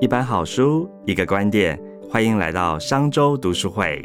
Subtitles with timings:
[0.00, 4.02] 一本好书，一个观点，欢迎来到商周读书会。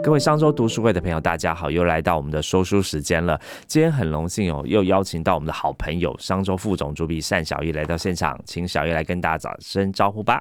[0.00, 3.38] 各位商周读书会的朋友，大家好，又来到我们的说书时间了。
[3.66, 10.40] 今天很荣幸哦，又邀请到我们的好朋友商周副总主笔单小叶来到现场，请小叶来跟大家打声招呼吧。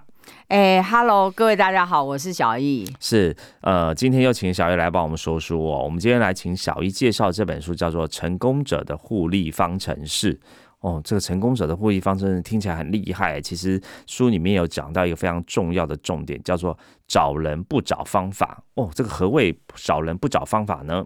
[0.50, 2.88] 哎，Hello，各位大家好，我是小易。
[3.00, 5.82] 是，呃，今天又请小易来帮我们说书哦。
[5.84, 10.36] 我们今天来请小易介绍这本书，叫做《成功者的互利方程式》。
[10.80, 13.42] 哦，这个成功者的互利方程式听起来很厉害。
[13.42, 16.78] 其实书里面有讲到一个非常重要的重点，叫做
[17.08, 18.64] 找人不找方法。
[18.76, 21.06] 哦，这个何谓找人不找方法呢？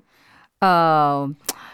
[0.59, 1.29] 呃，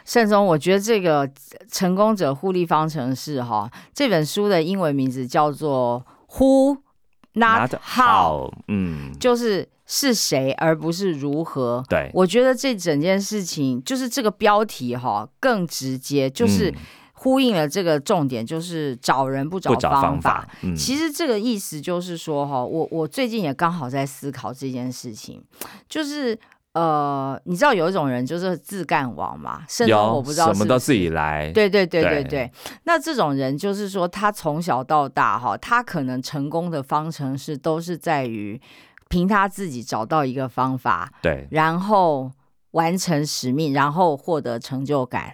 [0.05, 1.29] 盛总，我觉得这个
[1.69, 6.79] 成功者互利方程式哈，这本书的英文名字叫做 Who。
[7.33, 11.83] Not how，嗯，就是是谁，而不是如何。
[11.87, 16.73] 对，我觉得这整件事情就是这个标题哈，更直接，就是
[17.27, 20.47] 呼应了这个重点，就是找人不找方法。
[20.75, 25.43] 其实这个意思就是说哈，我我最近也刚好在思考这件事情，
[25.89, 26.39] 就是。
[26.73, 29.63] 呃，你知道有一种人就是自干王嘛？
[29.67, 31.51] 甚至我不知道什么都自己来。
[31.51, 32.51] 对对对对对。
[32.83, 38.61] 那这种人就是说，他从小到大哈，他可能成功的方程式都是在于
[39.09, 42.31] 凭他自己找到一个方法，对，然后
[42.71, 45.33] 完成使命，然后获得成就感。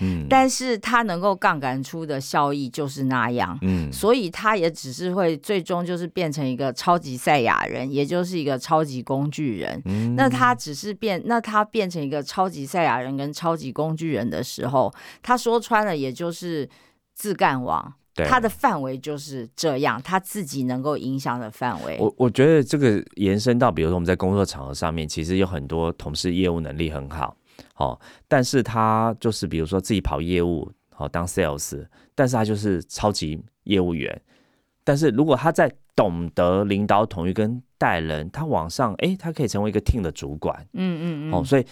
[0.00, 9.80] 嗯，但是他能够杠杆出的效益就是那样，嗯，所以他也只是会最终就是变成一个超级赛亚人，也就是一个超级工具人。
[9.84, 16.68] 嗯，那他只是变，那他变成一个超级赛亚人跟超级工具人的时候，他说穿了，也就是
[17.14, 17.94] 自干王。
[18.28, 21.96] 他的范围就是这样，他自己能够影响的范围。
[21.98, 27.36] 我我觉得这个延伸到，比如说我们在工作场合上面，其实有很多同事业务能力很好。
[27.76, 34.22] 哦，但是他就是比如说自己跑业务，好当 sales，但是他就是超级业务员。
[34.84, 40.66] 但是如果他在懂得领导统一跟带人，他往上，哎，他可以成为一个 team 的主管。
[40.72, 41.34] 嗯嗯嗯。
[41.34, 41.64] 哦，所以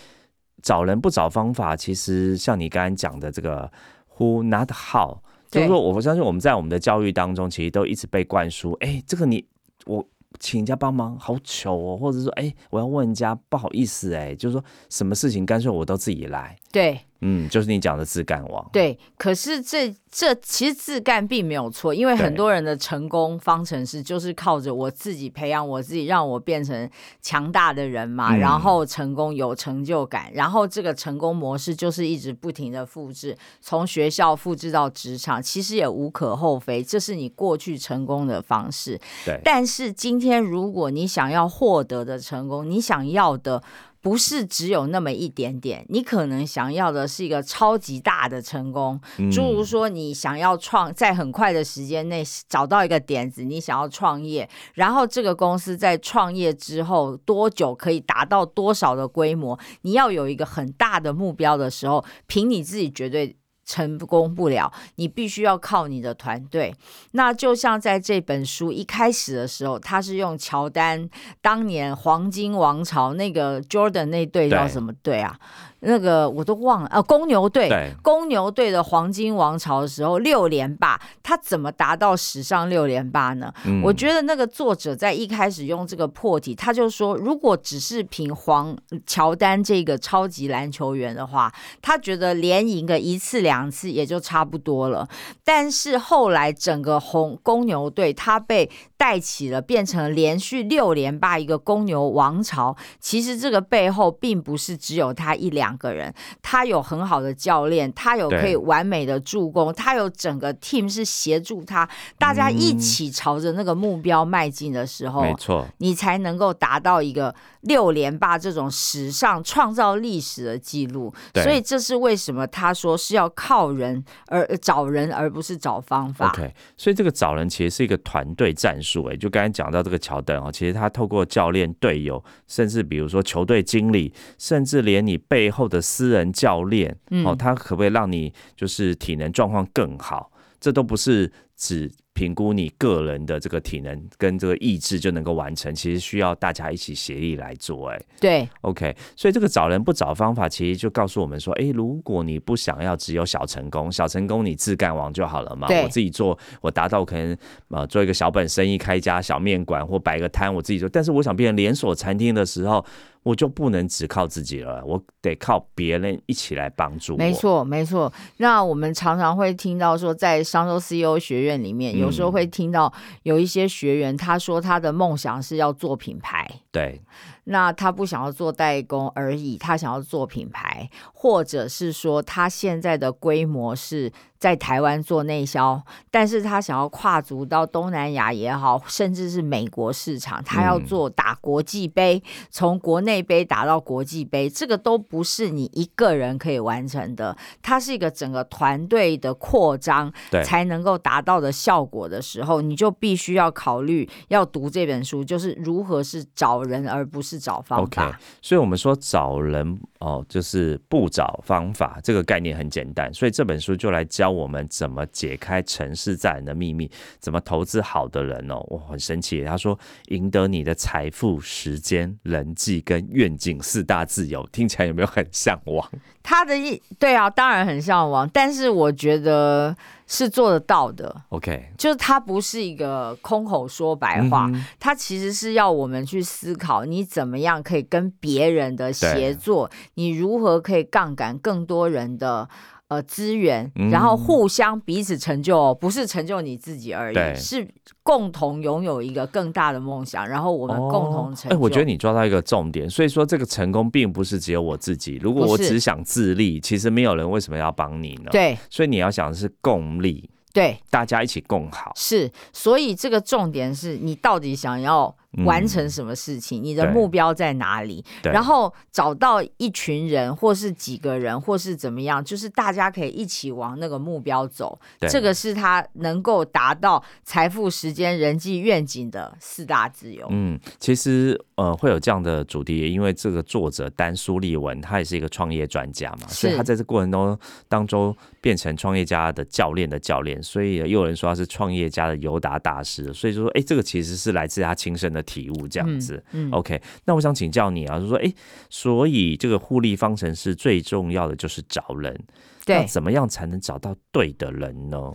[0.62, 3.70] 找人不找方法，其实像你刚刚讲的这个
[4.16, 5.18] who not how，
[5.50, 9.44] 就是说，我相信我们在我们的教育当中，其实都一直被灌输，哎，这个你
[9.86, 10.06] 我。
[10.38, 16.56] 请人家帮忙好糗哦，或者说，哎，我要问人家不好意思，哎，就是说什么事情干脆我都自己来。
[16.70, 17.00] 对。
[17.22, 18.70] 嗯，就是你讲的自干王。
[18.72, 26.88] 对，可是这这其实自干并没有错，因为很多人的成功方程式就是靠着我自己培养我自己，让我变成
[27.20, 39.00] 强大的人嘛，然后成功有成就感，然后这个成功模式就是一直不停的复制，从学校复制到职场，其实也无可厚非，这是你过去成功的方式。
[39.24, 43.62] 对，但是今天如果你想要获得的成功，你想要的。
[44.02, 63.36] 不是只有那么一点点，你可能想要的是一个超级大的成功，诸如说你想要创在很快的时间内找到一个点子，你想要创业，然后这个公司在创业之后多久可以达到多少的规模，你要有一个很大的目标的时候，凭你自己绝对。
[63.72, 66.74] 成功不了，你必须要靠你的团队。
[67.12, 71.08] 那就像在这本书一开始的时候，他是用乔丹
[71.40, 75.38] 当年黄金王朝那个 Jordan 那队叫什么队啊？
[75.84, 83.52] 那个我都忘了呃，公牛队，公牛队的黄金王朝的时候六连霸，他怎么达到史上六连霸呢？
[83.82, 88.76] 我觉得那个作者在一开始用这个破题，他就说，如果只是凭黄
[89.06, 95.08] 乔丹这个超级篮球员的话，他觉得连赢个一次两次也就差不多了。
[95.42, 102.76] 但是后来整个红公牛队他被带起了，变成连续六连霸一个公牛王朝。
[103.00, 105.71] 其实这个背后并不是只有他一两。
[105.72, 106.12] 两个人，
[106.42, 111.88] 他有很好的教练，他有可以完美的助攻，他有整个 team 是协助他，
[112.18, 121.12] 大家一起朝着那个目标迈进的时候，没错，你才能够达到一个六连霸这种史上创造历史的记录。
[121.34, 126.28] 所以这是为什么他说是要靠人而找人，而不是找方法。
[126.28, 129.06] OK，所以这个找人其实是一个团队战术。
[129.06, 135.62] 哎，就刚才讲到这个乔丹哦，其实他透过教练、队友，甚至比如说球队经理，甚至连你背后。
[135.72, 136.94] 的私人教练
[137.24, 140.30] 哦，他可不可以让你就是体能状况更好？
[140.60, 141.32] 这都不是
[141.62, 147.88] 只评估你个人的这个体能跟这个意志就能够完成，其实需要大家一起协力来做。
[147.88, 155.68] 哎，对，OK，所以这个找人不找方法，其实就告诉我们说，哎，如果你不想要只有小成功，小成功你自干王就好了嘛。
[155.84, 157.36] 我自己做，我达到可能
[157.68, 160.88] 呃做一个小本生意，开一家小面馆或摆个摊，我自己做。
[160.88, 162.84] 但是我想变成连锁餐厅的时候。
[163.24, 167.16] 我就不能只靠自己了，我得靠别人一起来帮助。
[167.16, 168.12] 没错，没错。
[168.38, 172.92] 那我们常常会听到说，在商周 CEO 学院里面，有时候会听到
[173.24, 176.61] 有一些学员他说他的梦想是要做品牌。
[176.72, 177.02] 对。
[177.44, 200.12] 那他不想要做代工而已，他想要做品牌，或者是说他现在的规模是在台湾做内销，但是他想要跨足到东南亚也好，甚至是美国市场，他要做打国际杯，从国内杯打到国际杯，这个都不是你一个人可以完成的，它是一个整个团队的扩张
[200.44, 207.42] 才能够达到的效果的时候，你就必须要考虑要读这本书，就是如何是找人而不是。
[207.42, 208.16] 找方法，OK。
[208.40, 213.12] 所以，我们说找人哦，就是不找方法，这个概念很简单。
[213.12, 216.88] 所以这本书就来教我们怎么解开城市在人的秘密，
[217.18, 218.64] 怎么投资好的人哦。
[218.68, 219.42] 我，很神奇。
[219.42, 219.76] 他说，
[220.10, 225.90] 赢得你的财富、时间、人际跟愿景四大自由，听起来有没有很向往？
[226.22, 229.76] 他的意对啊，当然很向往，但是我觉得
[230.12, 231.22] 是做得到的。
[231.30, 242.46] OK，就是它不是一个空口说白话，它其实是要我们去思考，你怎么样可以跟别人的协作，你如何可以杠杆更多人的。
[242.92, 247.66] 呃，资源，然后互相彼此成就，不是成就你自己而已，是
[248.02, 251.50] 共同拥有一个更大的梦想，然后我们共同成。
[251.50, 255.18] 哎，我觉得你抓到一个重点，所以说这个成功并不是只有我自己。
[255.22, 258.28] 如果我只想自立，其实没有人为什么要帮你呢？
[258.30, 260.28] 对，所以你要想的是共利。
[260.52, 268.04] 对，大家一起共好是，所以这个重点是你到底想要完成什么事情，你的目标在哪里？
[268.22, 274.78] 然后找到一群人，或是几个人，或是怎么样，就是大家可以一起往那个目标走。
[275.08, 280.26] 这个是他能够达到财富、时间、人际愿景的四大自由。
[280.30, 287.38] 嗯，其实呃会有这样的主题，因为这个作者丹苏利文他也是一个创业专家嘛，所以他在这过程中
[287.68, 290.42] 当中变成创业家的教练的教练。
[290.42, 296.22] 所以又有人说他是创业家的尤达大师，所以说，哎，这个其实是来自他亲身的体悟，这样子。
[296.50, 298.32] OK，那我想请教你啊，就说，哎，
[298.68, 302.18] 所以这个互利方程式最重要的就是找人，
[302.64, 305.12] 对，怎么样才能找到对的人呢？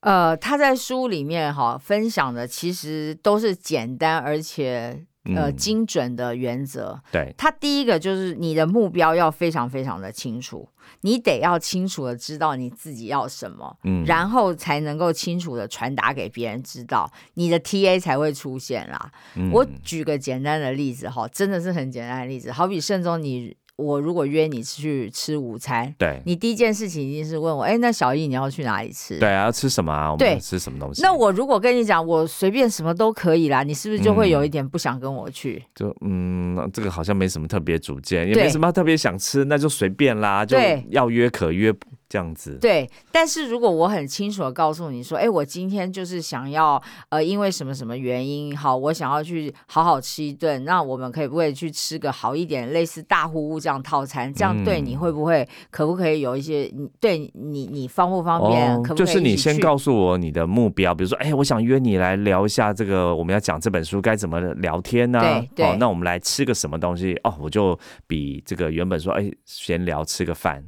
[0.00, 5.06] 呃，他在书里面哈分享的其实都是简单而且。
[5.24, 7.00] 呃，精准的原则。
[7.12, 10.68] 对，他第一个就是你的目标要非常非常的清楚，
[11.02, 19.12] 你得要清楚的知道你自己要什么，嗯，然后才能够清楚的传达给别人知道，你的 TA 才会出现啦。
[19.52, 23.56] 我举个简单的例子哈，真的是很简单的例子，好比盛中你。
[23.76, 29.18] 我如果约你去吃午餐，对你第一件事情一定是问我，哎，那小易你要去哪里吃？
[29.18, 30.12] 对啊，要吃什么啊？
[30.12, 31.02] 我们吃什么东西？
[31.02, 35.62] 那我如果跟你讲，我随便什么都可以啦，你是不是就会有一点不想跟我去？
[35.74, 40.56] 就嗯，这个好像没什么特别主见，也没什么特别想吃，那就随便啦，就
[40.90, 41.74] 要约可约。
[42.12, 54.30] 这样子对，但是如果我很清楚的告诉你说，哎，我今天就是想要，呃，因为什么什么原因，好，我想要去好好吃一顿，那我们可以不可以去吃个好一点，类似大户屋这样套餐？
[54.30, 58.82] 这样对你会不会，可不可以有一些，你对你你方不方便？
[58.82, 65.42] 可就是你先告诉我你的目标，比如说，哎，我想约你来聊一下这个，我们要讲这本书该怎么聊天呢？
[65.56, 67.18] 对，那我们来吃个什么东西？
[67.24, 70.62] 哦，我就比这个原本说，哎，闲聊吃个饭。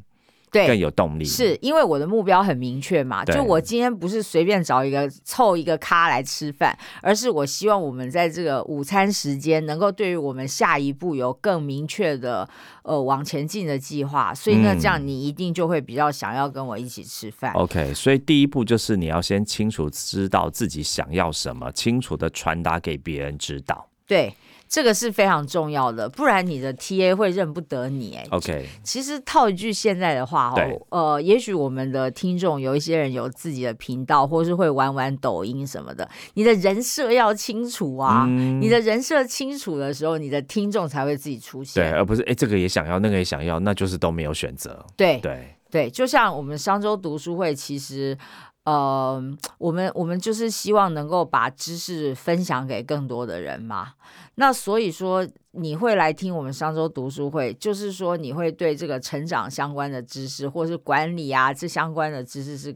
[0.54, 3.24] 对，更有动力，是因为我的目标很明确嘛？
[3.24, 12.48] 就我今天不是随便找一个凑一个咖来吃饭，而是我希望我们在这个午餐时间能够对于我们下一步有更明确的
[12.84, 14.32] 呃往前进的计划。
[14.32, 17.52] 所以呢，这样你一定就会比较想要跟我一起吃饭。
[17.54, 23.88] OK，所以第一步就是你要先清楚知道自己想要什么，清楚的传达给别人知道。
[24.06, 24.32] 对。
[24.74, 28.16] 这个是非常重要的，不然你的 TA 会认不得你。
[28.16, 28.66] 哎，OK。
[28.82, 36.10] 其实套一句现在的话，哦，呃，也许我们的听众有一些人有自己的频道，或是会玩玩抖音什么的。
[36.32, 41.80] 你的人设要清楚啊，你的人设清楚的时候，你的听众才会自己出现。
[41.80, 44.84] 对，而不是哎，这个也想要，那个也想要，那就是都没有选择。
[44.96, 48.18] 对对对，就像我们商周读书会，其实。
[48.64, 49.22] 呃，
[49.58, 53.88] 我们我们就是希望能够把知识分享给更多的人嘛。
[54.36, 62.74] 那所以说，你会来听我们商周读书会，就是说你会对这个成长相关的知识，或是管理啊这相关的知识是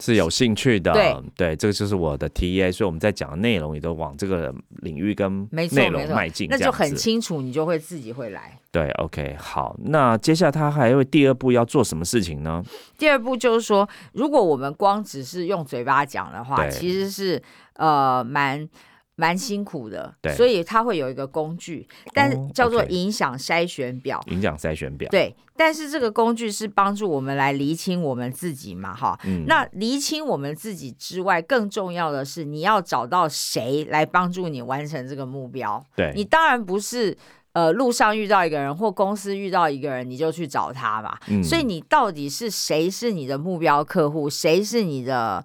[0.00, 8.56] 是有兴趣的，对对，这个就是我的 TA，所以我们在讲的内容也都往这个领域跟内容迈进，那就很清楚，你就会自己会来。
[8.70, 12.62] 对，OK，好，那接下来他还会第二步要做什么事情呢？
[12.96, 18.68] 第二步就是说，如果我们光只是用嘴巴讲的话，其实是呃蛮
[19.18, 20.32] 蛮辛苦的对。
[20.34, 24.24] 所以它会有一个工具，但是哦叫做影响筛选表。
[24.28, 29.18] 影响筛选表，对，但是这个工具是帮助我们来厘清我们自己嘛，哈。
[29.24, 35.84] 嗯那厘清我们自己之外，更重要的是你要找到谁来帮助你完成这个目标。
[35.96, 37.16] 对，你当然不是
[37.54, 41.18] 呃路上遇到一个人或公司遇到一个人你就去找他嘛。
[41.26, 45.44] 嗯所以你到底是谁是你的目标客户，谁是你的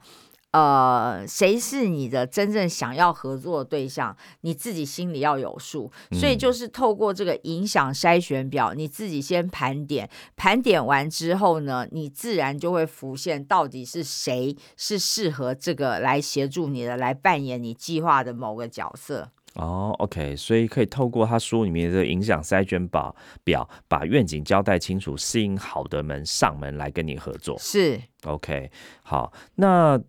[0.54, 5.92] 呃谁是你的真正想要合作的对象，你自己心里要有数。
[6.12, 19.30] 所以嗯就是透过这个影响筛选表，你自己先盘点，盘点完之后呢，你自然就会浮现到底是谁是适合这个来协助你的，来扮演你计划的某个角色。
[19.56, 27.56] 哦，OK，所以可以透过他书里面的影响筛选表表，把愿景交代清楚，吸引好的门上门来跟你合作。
[27.60, 28.72] 是 OK，
[29.04, 30.00] 好，那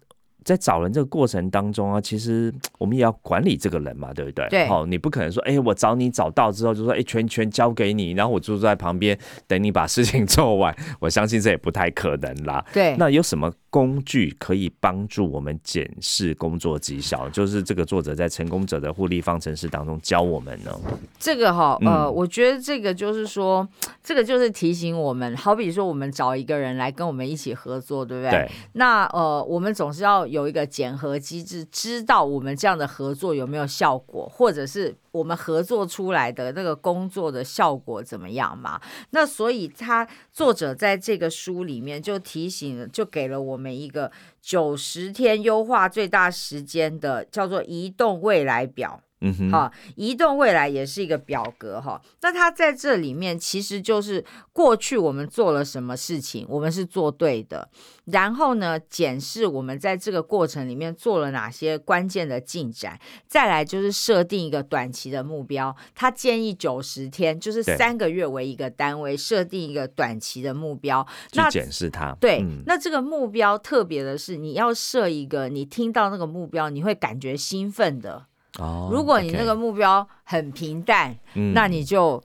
[0.45, 4.47] 在找人这个过程当中啊，其实我们也要管理这个人嘛，对不对？
[4.49, 10.75] 对好，你不可能说，哎、我找你找到之后就说，哎、全权交给你，然后我就坐在旁边等你把事情做完。
[11.01, 12.65] 我相信这也不太可能啦。
[12.73, 12.95] 对。
[12.99, 17.29] 那有什么工具可以帮助我们检视工作绩效？
[17.31, 20.71] 就是这个作者在《成功者的互利方程式》当中教我们呢？
[21.19, 23.67] 这个哈，呃，嗯我觉得这个就是说，
[24.05, 28.31] 这个就是提醒我们，好比说我们找一个人来跟我们一起合作，对不对？
[28.31, 38.81] 对，那呃，我们总是要有一个检核机制，知道我们这样的合作有没有效果，或者是我们合作出来的那个工作的效果怎么样嘛？
[39.11, 44.11] 那所以他作者在这个书里面就提醒，就给了我们一个
[44.43, 49.01] 九十天优化最大时间的叫做移动未来表。
[49.21, 52.01] 嗯哼，哈，移动未来也是一个表格哈。
[52.21, 57.69] 那它在这里面其实就是过去我们做了什么事情，我们是做对的，
[58.07, 65.75] 然后呢，检视我们在这个过程里面做了哪些关键的进展，再来就是设定一个短期的目标。
[65.95, 71.07] 他建议九十天，就是三个月为一个单位，设定一个短期的目标。
[71.33, 72.15] 那检视它。
[72.21, 78.27] 对，嗯那这个目标特别的是，你要设一个，你听到那个目标，你会感觉兴奋的。
[78.59, 82.23] 哦，如果你那个目标很平淡，嗯那你就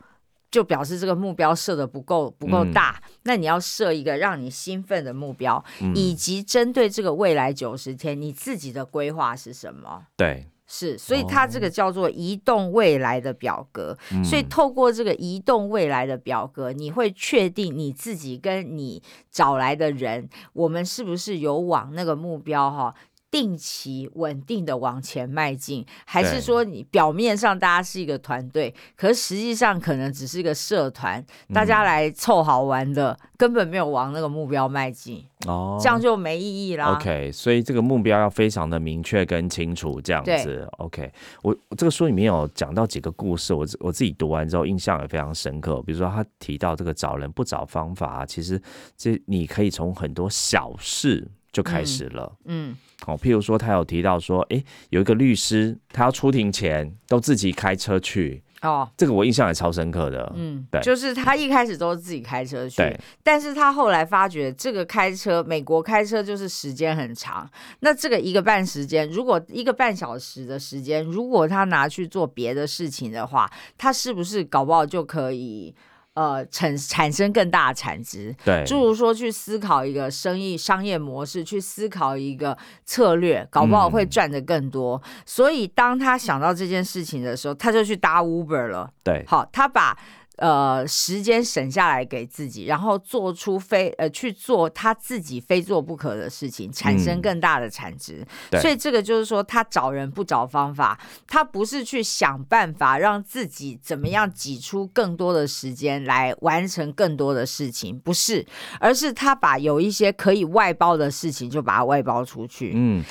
[0.51, 3.01] 就表示这个目标设的不够不够嗯大。
[3.23, 10.05] 那你要设一个让你兴奋的目标，嗯以及针对这个未来九十天，你自己的规划是什么？
[10.17, 13.97] 对，是，所以它这个叫做移动未来的表格。
[14.11, 22.93] 嗯所以透过这个移动未来的表格，你会确定你自己跟你找来的人，我们是不是有往那个目标哈。
[23.31, 36.95] 定期稳定的往前迈进，还是说你表面上大家是一个团队，可是实际上可能只是一个社团，大嗯家来凑好玩的，根本没有往那个目标迈进，哦，这样就没意义啦。
[36.95, 40.67] OK，所以这个目标要非常的明确跟清楚，这样子。
[40.79, 41.11] OK，
[41.43, 45.81] 我我这个书里面有讲到几个故事，我自我自己读完之后印象也非常深刻。
[45.83, 48.61] 比如说他提到这个找人不找方法，其实
[48.97, 52.31] 这你可以从很多小事就开始了。
[52.45, 52.75] 嗯，
[53.05, 60.31] 好、譬如说他有提到说，诶，有一个律师，他要出庭前都自己开车去，哦，这个我印象也超深刻的。
[60.35, 62.83] 嗯对，就是他一开始都是自己开车去，
[63.23, 67.49] 但是他后来发觉这个开车，美国开车就是时间很长。
[67.79, 75.73] 那这个一个半时间，如果一个半小时的时间，如果他拿去做别的事情的话，他是不是搞不好就可以
[76.19, 78.35] 呃产产生更大的产值？
[78.43, 85.01] 对，诸如说去思考一个生意商业模式，去思考一个策略，搞不好会嗯赚的更多。
[85.25, 88.91] 所以当他想到这件事情的时候，他就去搭 Uber 了。
[89.01, 89.97] 对，好，他把
[90.39, 98.25] 呃时间省下来给自己，然后做出非呃去做他自己非做不可的事情，产生嗯更大的产值。
[98.51, 108.45] 对所以这个就是说，他找人不找方法，他不是去想办法让自己怎么样挤出更多的时间来完成更多的事情，不是，
[108.79, 112.71] 而是他把有一些可以外包的事情就把它外包出去。
[112.73, 113.03] 嗯，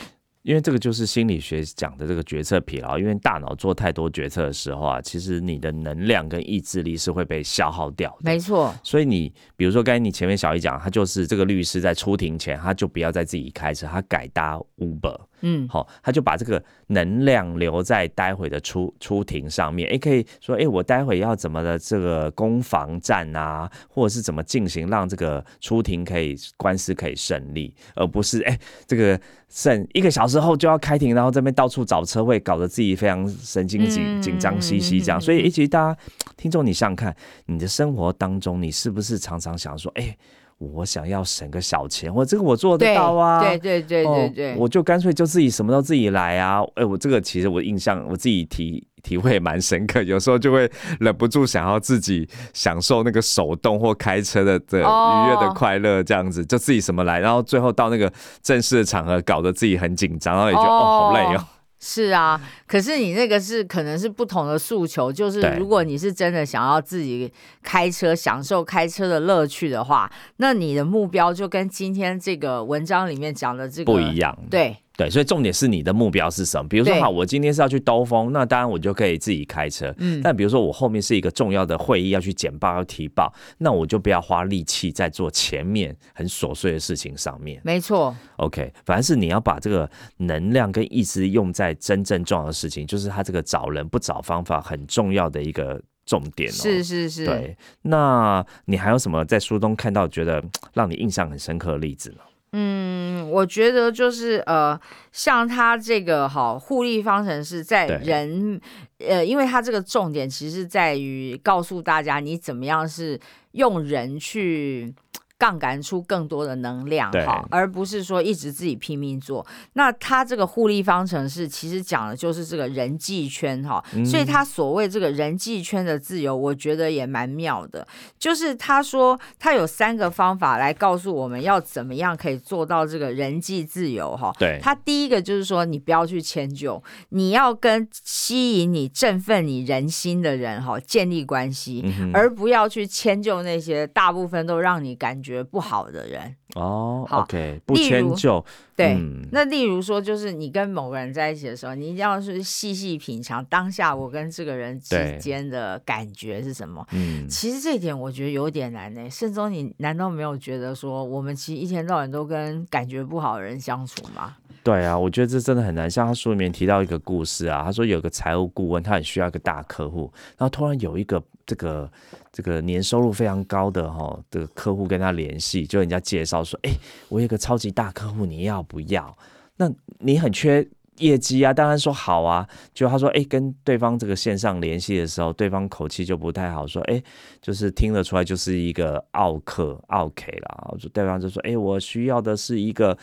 [0.42, 8.18] 因为这个就是心理学讲的这个决策疲劳，因为大脑做太多决策的时候啊，其实你的能量跟意志力是会被消耗掉的。
[8.22, 15.18] 没错，所以你比如说刚才你前面小姨讲，他就是这个律师在出庭前，他就不要再自己开车，他改搭 Uber。
[15.40, 35.20] 嗯，好，他就把这个能量留在待会的出出庭上面，诶，可以说，诶，我待会要怎么的这个攻防战啊，或者是怎么进行，让这个出庭可以官司可以胜利，而不是诶，这个剩一个小时后就要开庭，然后这边到处找车位，搞得自己非常神经紧紧张兮兮这样。
[35.20, 36.00] 所以，其实大家
[36.36, 37.14] 听众，你想想看，
[37.46, 40.16] 你的生活当中，你是不是常常想说，诶，
[40.58, 46.60] 我想要省个小钱，我这个我做得到啊，对对对对对，我就干脆就自己什么都自己来啊！
[46.74, 58.12] 哎，我这个其实我印象我自己体体会蛮深刻，有时候就会忍不住想要自己享受那个手动或开车的的愉悦的快乐，这样子就自己什么来，然后最后到那个
[58.42, 61.44] 正式的场合，搞得自己很紧张，然后也觉得哦好累哦。
[61.80, 67.32] 是啊，可是你那个是可能是不同的诉求，就是如果你是真的想要自己
[67.62, 74.76] 开车享受开车的乐趣的话，那你的目标就跟今天这个文章里面讲的这个不一样，对。
[74.98, 76.68] 对，所以重点是你的目标是什么？
[76.68, 79.94] 比如说，好，我今天是要去兜风，那当然我就可以自己开车。
[79.98, 87.60] 嗯，但比如说我后面是一个重要的会议要去简报要提报，那我就不要花力气在做前面很琐碎的事情上面。
[87.62, 88.12] 没错。
[88.38, 96.50] OK，反正是你要把这个能量跟意志用在真正重要的事情，就是他这个找人不找方法很重要的一个重点。
[96.50, 97.24] 是是是。
[97.24, 100.42] 对，那你还有什么在书中看到觉得
[100.74, 102.18] 让你印象很深刻的例子呢？
[102.52, 104.78] 嗯，我觉得就是呃，
[105.12, 108.60] 像他这个好，互利方程式在人，
[108.98, 113.20] 呃，因为他这个重点其实在于告诉大家你怎么样是
[113.52, 114.94] 用人去。
[115.38, 119.46] 杠杆出更多的能量哈，而不是说一直自己拼命做。
[119.74, 127.86] 那他这个互利方程式其实讲的就是这个人际圈哈，所以他所谓这个人际圈的自由，我觉得也蛮妙的。
[128.18, 134.34] 就是他说他有三个方法来告诉我们要怎么样可以做到这个人际自由哈。
[134.40, 145.27] 对，他第一个就是说你不要去迁就，你要跟吸引你、振奋你人心的人哈建立关系，而不要去迁就那些大部分都让你感觉。
[145.28, 148.44] 觉不好的人哦，OK，不迁就。
[148.74, 148.96] 对，
[149.32, 156.86] 那例如说，就是你跟某个人在一起的时候，你一定要是细细品尝当下我跟这个人之间的感觉是什么。
[156.92, 159.10] 嗯，其实这一点我觉得有点难呢。
[159.10, 164.36] 盛忠，你难道没有觉得说，我们其实一天到晚都跟感觉不好的人相处吗？
[164.62, 165.90] 对啊，我觉得这真的很难。
[165.90, 171.90] 像他书里面提到一个故事啊，他说有个财务顾问，他很需要一个大客户，然后突然有一个这个
[172.30, 176.70] 这个年收入非常高的哈的客户跟他联系，就人家介绍说，哎，
[177.08, 179.16] 我有个超级大客户，你要不要？
[179.56, 182.48] 那你很缺业绩啊，当然说好啊。
[182.72, 187.02] 就他说，哎，跟对方这个线上联系的时候，对方口气就不太好，说，哎，
[187.40, 190.74] 就是听得出来就是一个傲客傲 K 啦。
[190.78, 192.96] 就对方就说，哎，我需要的是一个。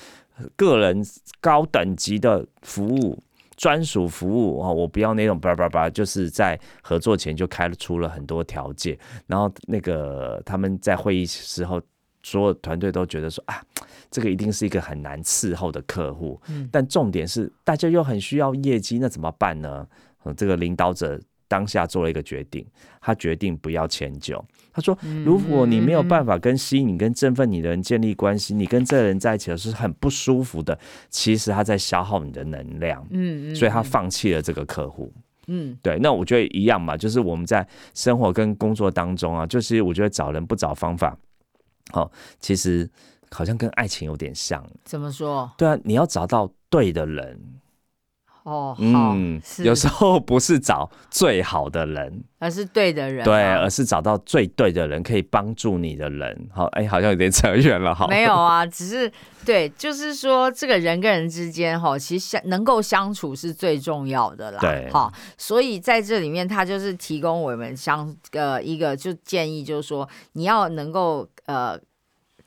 [0.58, 1.02] 个人
[1.40, 3.18] 高等级的服务、
[3.56, 11.82] 专属服务啊，我不要那种叭叭叭，就是在合作前就开了出了很多条件，然后那个他们在会议时候，
[12.26, 13.62] 所有团队都觉得说啊，
[14.10, 16.42] 这个一定是一个很难伺候的客户。
[16.50, 19.88] 嗯，但重点是大家又很需要业绩，那怎么办呢？
[20.36, 22.66] 这个领导者当下做了一个决定，
[23.00, 24.44] 他决定不要迁就。
[24.74, 30.78] 他说：“如果你没有办法跟吸引、跟振奋你的人建立关系，你跟这个人在一起的是很不舒服的。
[31.10, 35.14] 其实他在消耗你的能量，嗯嗯，所以他放弃了这个客户，
[35.46, 36.00] 嗯，对。
[36.00, 41.16] 那我觉得一样嘛，就是我们在生活跟工作当中啊，就是我觉得找人不找方法，
[41.92, 42.90] 好，其实
[43.32, 44.66] 好像跟爱情有点像。
[44.84, 45.52] 怎么说？
[45.58, 47.40] 对啊，你要找到对的人。”
[48.46, 56.48] 哦，嗯，有时候不是找最好的人，而是对的人，对，而是找到最对的人，可以帮助你的人。
[56.54, 58.06] 好，哎，好像有点扯远了，哈。
[58.08, 59.12] 没有啊， 只是
[59.44, 64.60] 对，就是说这个人跟人之间，哈，其实相能够相处是最重要的啦。
[64.62, 71.80] 对，好，所以在这里面，他就是提供我们相呃一个就建议，就是说你要能够呃。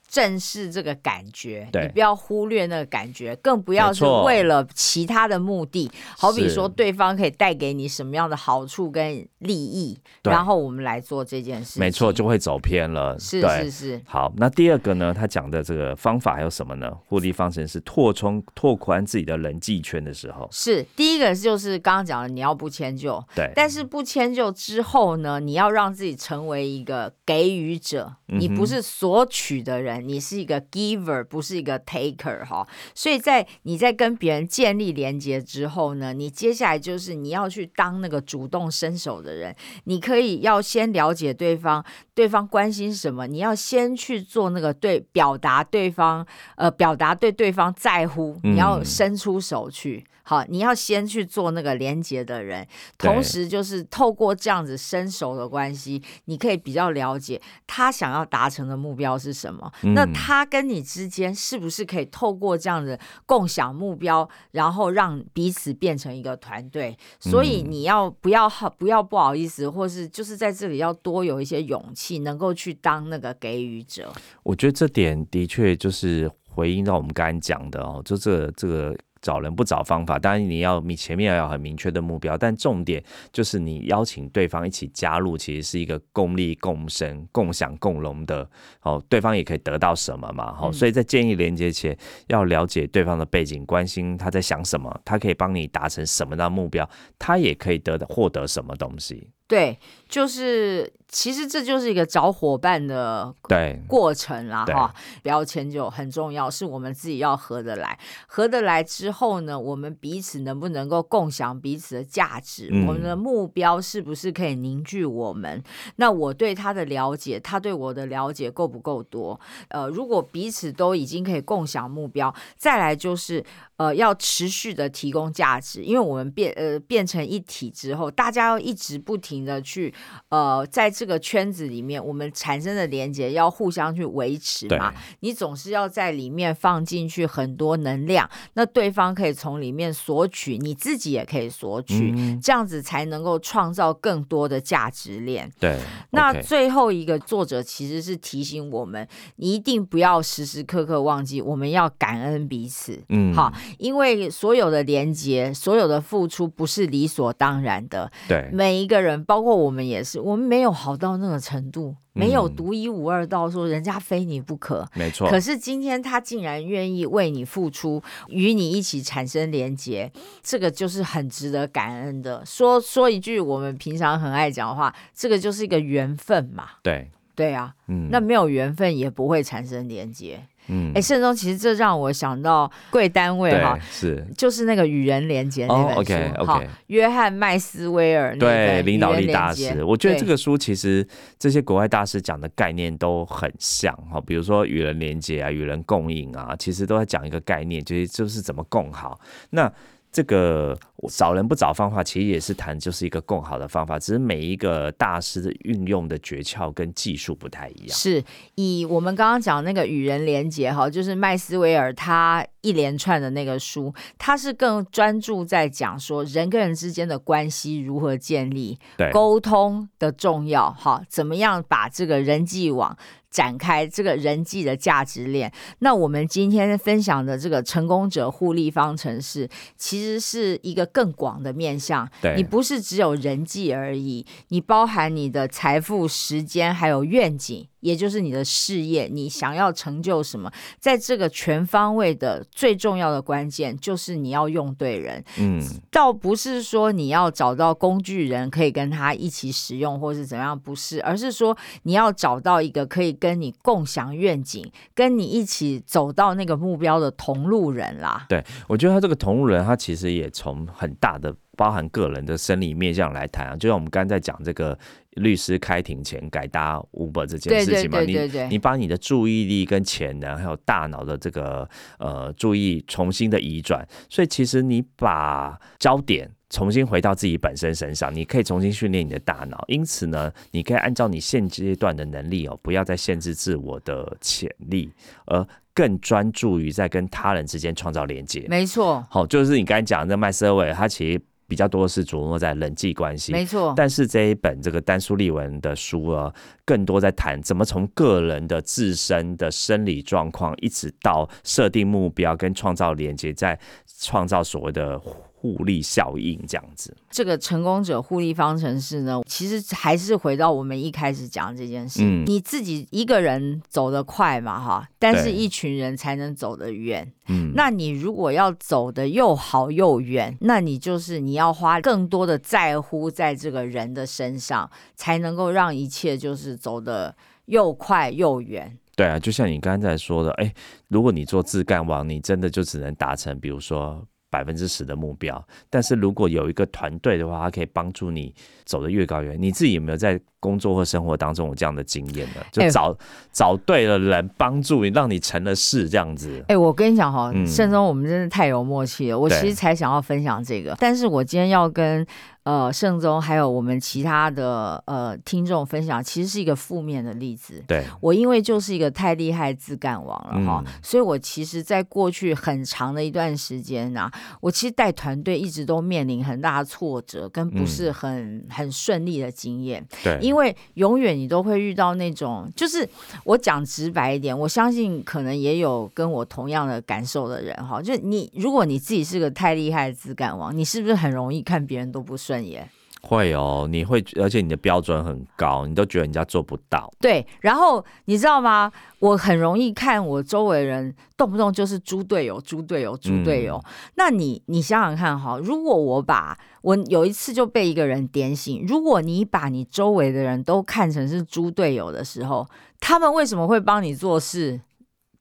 [0.09, 13.17] 正视这个感觉，你不要忽略那个感觉，更不要是为了其他的目的，好比说对方可以带给你什么样的好处跟利益，然后我们来做这件事，没错，就会走偏了。
[13.19, 14.01] 是是是。
[14.03, 15.13] 好，那第二个呢？
[15.13, 16.91] 他讲的这个方法还有什么呢？
[17.05, 29.98] 互利方程是拓充、拓宽自己的人际圈的时候，是第一个就是刚刚讲的，你要不迁就，对，但是不迁就之后呢，你要让自己成为一个给予者，你不是索取的人。
[30.01, 41.83] 你是一个 giver，不是一个 taker 哈，所以在你在跟别人建立连接之后呢，你接下来就是你要去当那个主动伸手的人，你可以要先了解对方。
[42.19, 46.27] 对方关心什么，你要先去做那个对表达对方，
[46.57, 50.05] 呃，表达对对方在乎，你要伸出手去。
[50.23, 52.67] 好，你要先去做那个连接的人，
[52.99, 59.71] 同时就是透过这样子伸手的关系，你可以比较了解他想要达成的目标是什么。
[59.81, 66.95] 那他跟你之间是不是可以透过这样子共享目标，然后让彼此变成一个团队？
[67.19, 74.11] 所以你要不要好，不要不好意思，或是就是在这里要多有一些勇气，能够去当那个给予者。
[74.41, 78.97] 我觉得这点的确就是回应到我们刚才讲的哦，就这这个。
[79.21, 88.49] 找人不找方法，当然你要你前面要有很明确的目标，但重点就是你邀请对方一起加入，其实是一个共利共生、共享共荣的
[88.81, 90.53] 哦，对方也可以得到什么嘛？
[90.53, 91.93] 好，所以在建议连接前
[92.27, 99.29] 要了解对方的背景，关心他在想什么，他可以帮你达成什么样的目标，他也可以得到获得什么东西。
[99.49, 104.93] 对，就是其实这就是一个找伙伴的对过程啦，哈，
[105.23, 115.63] 不要迁就很重要，是我们自己要合得来，合得来之后呢，我们彼此能不能够共享彼此的价值，我们的目标是不是可以凝聚我们？
[115.95, 119.39] 那我对他的了解，他对我的了解够不够多？
[119.69, 123.43] 呃，如果彼此都已经可以共享目标，再来就是
[123.77, 129.39] 呃要持续的提供价值，因为我们变呃变成一体之后，大家要一直不停。
[129.39, 129.93] 的去
[130.27, 134.93] 呃，在这个圈子里面，我们产生的连接要互相去维持嘛。
[135.21, 145.49] 你总是要在里面放进去很多能量，那对方可以从里面索取，你自己也可以索取，这样子才能够创造更多的价值链。
[145.57, 145.79] 对。
[146.09, 149.07] 那最后一个作者其实是提醒我们，
[149.37, 153.01] 你一定不要时时刻刻忘记，我们要感恩彼此。
[153.07, 153.33] 嗯。
[153.33, 158.11] 好，因为所有的连接，所有的付出不是理所当然的。
[158.27, 158.49] 对。
[158.51, 159.23] 每一个人。
[159.29, 164.87] 包括我们也是，我们没有好到那个程度，没有独一无二到说人家非你不可。
[164.95, 165.29] 没错。
[165.29, 172.45] 可是今天他竟然愿意为你付出，与你一起产生连结，这个就是很值得感恩的。
[172.45, 176.69] 说说一句我们平常很爱讲的话，这个就是一个缘分嘛。
[176.83, 180.45] 对对啊，嗯，那没有缘分也不会产生连结。
[180.69, 184.25] 嗯，哎，慎中，其实这让我想到贵单位哈，是。
[184.37, 191.05] 就是那个与人连接那本书，好，约翰麦斯威尔对领导力大师，我觉得这个书其实
[191.37, 199.19] 这些国外大师讲的概念都很像哈，比如说与人连接啊，与人共赢啊，其实都在讲一个概念，就是就是怎么共好。
[199.49, 199.71] 那
[200.11, 200.75] 这个
[201.07, 207.89] 找人不找方法，其实也是谈就是一个更好的方法，只是每一个大师的运用的诀窍跟技术不太一样。
[207.89, 208.21] 是
[208.55, 218.77] 以我们刚刚讲那个与人连接哈，就是麦斯威尔他一连串的那个书，他是更专注在讲说人跟人之间的关系如何建立，
[219.13, 222.97] 沟通的重要哈，怎么样把这个人际网。
[223.29, 225.53] 展开这个人际的价值链。
[225.81, 232.09] 那我们今天分享的这个成功者互利方程式，其实是一个更广的面向。
[232.35, 237.67] 你不是只有人际而已，你包含你的财富、时间，还有愿景。
[237.81, 245.23] 也就是你的事业，你想要成就什么，在这个全方位的最重要的关键，就是你要用对人。
[245.37, 245.61] 嗯，
[245.91, 258.25] 倒不是说你要找到工具人可以跟他一起使用，或是怎样，不是，而是说你要找到一个可以跟你共享愿景、跟你一起走到那个目标的同路人啦。
[258.29, 261.35] 对，我觉得他这个同路人，他其实也从很大的。
[261.59, 264.77] 包含个人的生理面向来谈啊，就像我们刚才在讲这个
[265.15, 268.17] 律师开庭前改搭 Uber 这件事情嘛，你
[268.49, 279.61] 你把你的注意力跟潜能还有大脑的这个呃注意重新的移转，所以其实你把焦点重新回到自己本身身上，你可以重新训练你的大脑。
[279.67, 284.89] 因此呢，你可以按照你现阶段的能力哦，不要再限制自我的潜力，
[285.25, 288.45] 而更专注于在跟他人之间创造连接。
[288.47, 291.21] 没错，好，就是你刚才讲的麦瑟伟，他其实。
[291.49, 293.73] 比较多是琢磨在人际关系，没错。
[293.75, 296.33] 但是这一本这个丹书立文的书啊，
[296.63, 303.59] 更多在谈怎么从个人的自身的生理状况，一直到设定目标跟创造连接，在
[303.99, 305.01] 创造所谓的。
[305.41, 312.01] 互利效应这样子，这个成功者互利方程式呢，其实还是回到我们一开始讲这件事。
[312.03, 317.09] 嗯，你自己一个人走得快嘛，哈，但是一群人才能走得远。
[317.29, 328.77] 嗯，那你如果要走得又好又远，那你就是你要花更多的在乎在这个人的身上，才能够让一切就是走得又快又远。
[328.97, 330.53] 对啊，就像你刚才说的，哎，
[330.89, 334.05] 如果你做自干网，你真的就只能达成，比如说。
[334.29, 339.41] 百分之十的目标，但是如果有一个团队的话，它可以帮助你走得越高越远。
[339.41, 342.35] 你自己有没有在工作或生活当中有这样的经验呢？
[342.51, 342.95] 就哎找、
[343.31, 346.43] 找对了人帮助你，让你成了事这样子。
[346.47, 349.19] 哎、我跟你讲哈，嗯盛中我们真的太有默契了。
[349.19, 352.05] 我其实才想要分享这个，但是我今天要跟
[352.43, 357.63] 呃盛宗还有我们其他的呃听众分享，其实是一个负面的例子。
[357.67, 369.85] 对，我因为就是一个太厉害自干王了哈，嗯所以我其实在过去很长的一段时间呐、我其实带团队一直都面临很大的挫折，跟不是很、很顺利的经验。
[370.03, 372.87] 对，因为永远你都会遇到那种，就是
[373.23, 382.69] 我讲直白一点，我相信可能也有跟我同样的感受的人哈，就是你如果你自己是个太厉害的自干王，你是不是很容易看别人都不顺眼？
[383.01, 386.91] 会哦，你会，而且你的标准很高，你都觉得人家做不到。
[386.99, 388.69] 对，然后你知道吗？
[388.99, 393.63] 我很容易看我周围人动不动就是猪队友、猪队友、猪队友。
[393.95, 402.45] 那你你想想看哈，如果我把我有一次就被一个人点醒，如果你把你周围的人都看成是猪队友的时候，
[402.81, 404.59] 他们为什么会帮你做事？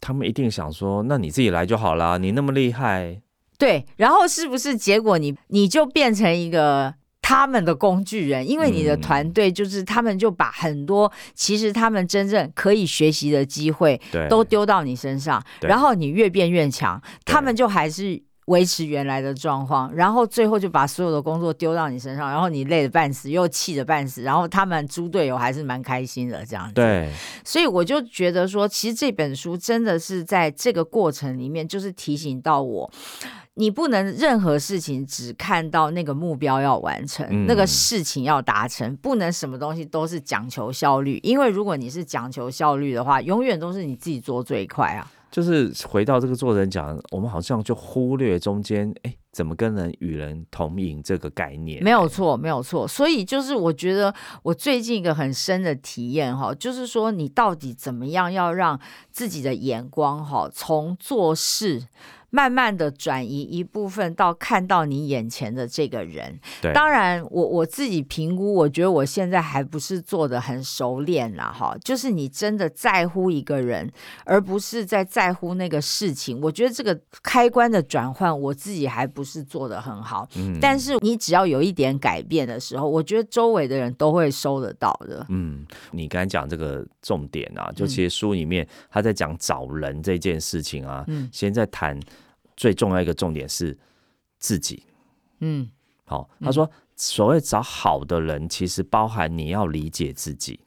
[0.00, 3.22] 他们一定想说，那你自己来就好啦，你那么厉害，
[3.58, 8.48] 对，然后是不是结果你你就变成一个他们的工具人？
[8.48, 18.22] 因为你的嗯团队就是他们就把很多其实他们真正可以学习的机会，都丢到你身上，然后你越变越强，他们就还是。
[18.48, 26.72] 维持原来的状况，然后最后就把所有的工作丢到你身上，然后你累得半死，又气得半死，然后他们猪队友还是蛮开心的这样子。
[26.72, 27.12] 对，
[27.44, 32.90] 所以我就觉得说，其实这本书真的是在这个过程里面，就是提醒到我，
[33.58, 45.10] 你不能任何事情只看到那个目标要完成，嗯那个事情要达成，不能什么东西都是讲求效率，因为如果你是讲求效率的话，永远都是你自己做最快啊。
[45.30, 51.82] 就是回到这个作者讲，我们好像就忽略中间，哎，怎么跟人与人同饮这个概念？
[51.82, 52.86] 没有错，没有错。
[52.86, 61.88] 所以就是我觉得我最近一个很深的体验哈，就是说你到底怎么样要让自己的眼光哈，从做事。
[62.30, 73.90] 慢慢的转移一部分到看到你眼前的这个人，对，当然我我自己评估，我觉得我现在还不是做的很熟练啦，哈，就是你真的在乎一个人，
[74.24, 76.38] 而不是在在乎那个事情。
[76.42, 80.28] 我觉得这个开关的转换，我自己还不是做的很好。
[80.36, 85.24] 嗯但是你只要有一点改变的时候，我觉得周围的人都会收得到的。
[85.30, 91.98] 嗯，你刚才讲这个重点啊，就嗯其实书里面他在讲找人这件事情啊，嗯先在谈
[92.58, 93.78] 最重要一个重点是
[94.38, 94.82] 自己。
[95.38, 95.70] 嗯，
[96.04, 100.58] 好、他说所谓找好的人，其实包含你要理解自己。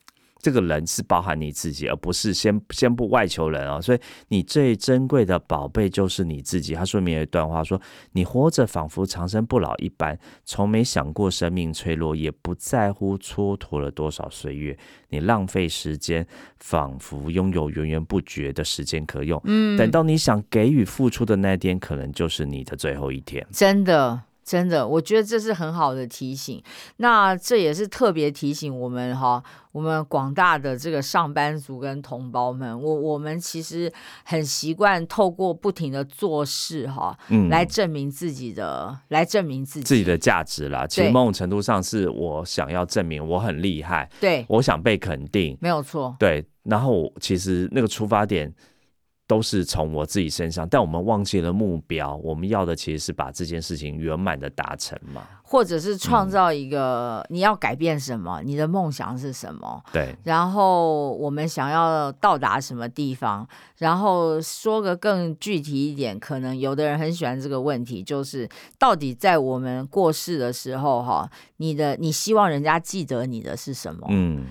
[0.42, 4.00] 这个人是包含你自己，而不是先先不外求人啊、所以
[4.30, 6.74] 你最珍贵的宝贝就是你自己。
[6.74, 7.80] 他说明有一段话说
[8.14, 14.78] ：“你活着仿佛长生不老一般，从没想过生命脆弱，也不在乎蹉跎了多少岁月。
[15.10, 16.26] 你浪费时间，
[16.58, 19.40] 仿佛拥有源源不绝的时间可用。
[19.46, 23.46] 嗯，等到你想给予付出的那天，可能就是你的最后一天。
[23.52, 24.22] 真的。
[24.44, 26.62] 真的，我觉得这是很好的提醒。
[26.98, 33.92] 那这也是特别提醒我们哈，我们广大的这个上班族跟同胞们，我我们其实
[34.24, 39.86] 很习惯透过不停的做事哈，嗯，来证明自己的，来证明自己。
[39.86, 40.86] 自己的价值啦。
[40.88, 46.16] 其实某种程度上是我想要证明我很厉害，对，我想被肯定，没有错。
[46.20, 46.46] 对。
[46.64, 48.54] 然后我其实那个出发点
[49.32, 52.18] 都是从我自己身上，但我们忘记了目标。
[52.18, 55.26] 我们要的其实是把这件事情圆满的达成嘛。
[55.42, 74.08] 或者是创造一个、你要改变什么，你的梦想是什么，对，然后我们想要到达什么地方，然后说个更具体一点，可能有的人很喜欢这个问题，就是到底在我们过世的时候，哈，你的你希望人家记得你的是什么？
[74.10, 74.46] 嗯，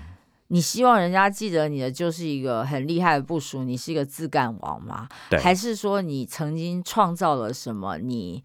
[0.51, 5.07] 你希望人家记得你的就是一个很厉害的部署，你是一个自干王吗？
[5.29, 7.97] 对，还是说你曾经创造了什么？
[7.97, 8.43] 你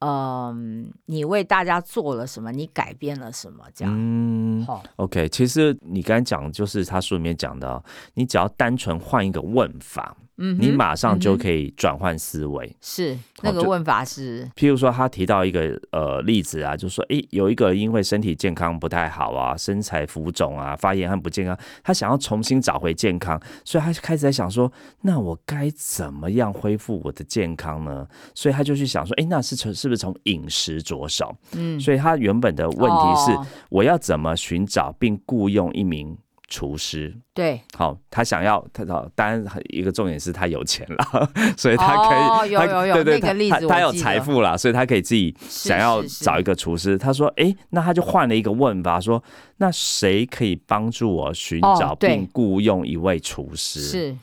[0.00, 2.52] 嗯，你为大家做了什么？
[2.52, 3.64] 你改变了什么？
[3.74, 5.26] 这样，嗯好、，OK。
[5.30, 12.76] 其实你刚才讲，就是他书里面讲的哦，你只要单纯换一个问法，嗯，你马上就可以转换思维。
[12.80, 24.70] 是那个就问法是，譬如说，他提到一个呃例子啊，就说，诶，有一个因为身体健康不太好啊，身材浮肿啊，发炎和不健康，他想要重新找回健康，所以他就开始在想说，
[25.02, 28.06] 那我该怎么样恢复我的健康呢？
[28.34, 31.34] 所以他就去想说，诶，那是从是不是从饮食着手？
[31.52, 36.16] 嗯，所以他原本的问题是，哦我要怎么寻找并雇佣一名
[36.48, 37.14] 厨师。
[37.34, 46.96] 对，好，他想要他当然一个重点是他有钱了， 所以他可以，哦有有有对对，那个例子他他有我记得财富了，所以他可以自己想要找一个厨师。
[46.96, 49.22] 他说，哎，那他就换了一个问法，说，
[49.56, 53.80] 那谁可以帮助我寻找并雇佣一位厨师？
[53.80, 54.16] 是，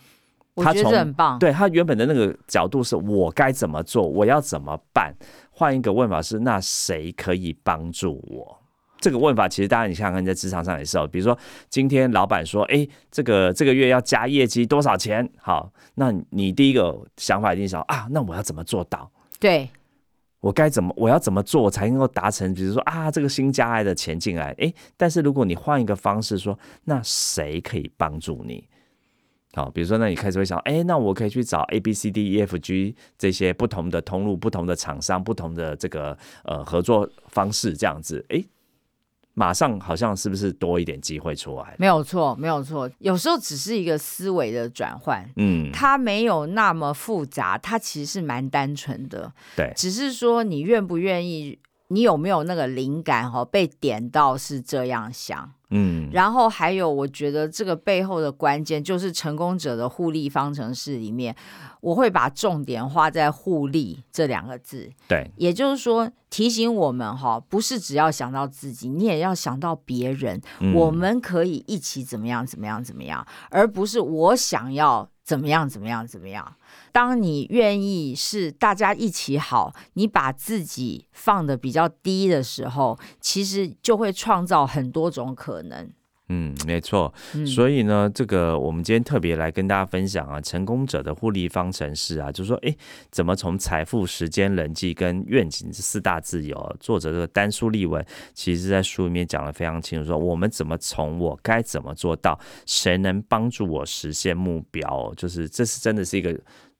[0.55, 1.37] 我觉得他从很棒。
[1.39, 5.13] 对他原本的那个角度是我该怎么做，我要怎么办？
[5.51, 8.62] 换一个问法是，那谁可以帮助我？
[9.03, 11.05] 这个问法其实大家你想想看，在职场上也是哦。
[11.05, 11.37] 比如说
[11.67, 15.29] 今天老板说，哎，这个这个月要加业绩多少钱？
[15.37, 19.11] 好，那你第一个想法一定想啊，那我要怎么做到？
[19.41, 19.69] 对，
[20.39, 22.53] 我该怎么，我要怎么做才能够达成？
[22.53, 28.69] 比如说啊，这个新加来的钱进来，哎，但是如果你换一个方式说，那谁可以帮助你？
[29.55, 38.43] 好，比如说，那你开始会想，哎，那我可以去找 A B C D E F G 这些不同的通路、不同的厂商、不同的这个呃合作方式，这样子，诶，
[39.35, 41.75] 马上好像是不是多一点机会出来？
[41.79, 42.89] 没有错，没有错。
[42.99, 49.33] 有时候只是一个思维的转换，嗯，它没有那么复杂，它其实是蛮单纯的。
[49.55, 51.57] 对，只是说你愿不愿意，
[51.93, 55.51] 你有没有那个灵感哈、被点到是这样想。
[55.75, 61.35] 嗯，然后还有，我觉得这个背后的关键就是成功者的互利方程式里面，
[61.81, 64.87] 我会把重点花在互利这两个字。
[65.07, 76.55] 对，也就是说，提醒我们哈，不是只要想到自己，你也要想到别人，嗯我们可以一起怎么样怎么样怎么样，而不是我想要怎么样怎么样怎么样。
[76.91, 85.89] 当你愿意是大家一起好，你把自己放的比较低的时候，其实就会创造很多种可能。
[86.33, 87.13] 嗯，没错。
[87.35, 92.75] 嗯，所以呢，这个我们今天特别来跟大家分享啊，成功者的互利方程式啊，就是说，哎，
[93.11, 106.35] 怎么从财富、时间、人际跟愿景这四大自由啊，作者这个丹书立文，其实在书里面讲的非常清楚，说我们怎么从我该怎么做到，谁能帮助我实现目标，就是这是真的是一个。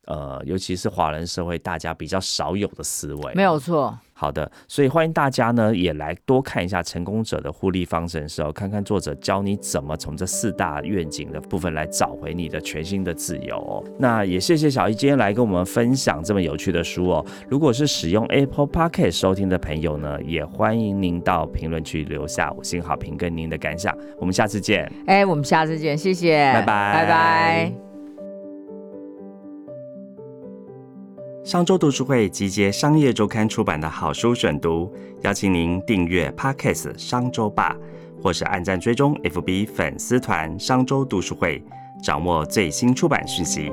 [0.06, 3.98] 呃，尤其是华人社会，大家比较少有的思维，没有错。
[4.24, 13.84] 好的，所以欢迎大家呢也来多看一下成功者的互利方程式哦，看看作者教你怎么从这四大愿景的部分来找回你的全新的自由哦。
[14.00, 17.26] 那也谢谢小易今天来跟我们分享这么有趣的书哦。
[17.50, 23.94] 如果是使用 Apple Podcast 收听的朋友呢，也欢迎您到评论区留下五星好评跟您的感想。
[24.18, 24.90] 我们下次见。
[25.06, 27.83] 哎，我们下次见，谢谢，拜拜拜拜。
[31.44, 34.90] 商周读书会集结商业周刊出版的好书选读，
[35.24, 37.76] 邀请您订阅 Podcast 商周吧，
[38.22, 41.62] 或是按赞追踪 FB 粉丝团商周读书会，
[42.02, 43.70] 掌握最新出版讯息。